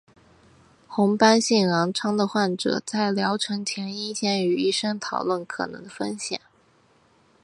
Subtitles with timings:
[0.87, 6.41] 红斑性狼疮的患者在疗程前应先与医生讨论可能的风险。